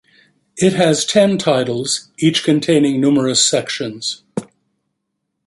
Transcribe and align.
It 0.57 0.73
has 0.73 1.05
ten 1.05 1.37
titles, 1.37 2.09
each 2.17 2.43
containing 2.43 2.99
numerous 2.99 3.47
sections. 3.47 4.23